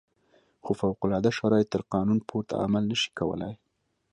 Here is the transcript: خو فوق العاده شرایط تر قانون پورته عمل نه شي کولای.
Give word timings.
خو 0.63 0.71
فوق 0.81 0.99
العاده 1.05 1.31
شرایط 1.39 1.67
تر 1.73 1.81
قانون 1.93 2.19
پورته 2.27 2.53
عمل 2.65 2.83
نه 2.91 2.95
شي 3.01 3.09
کولای. 3.19 3.53